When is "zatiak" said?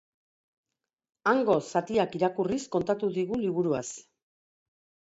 1.67-2.17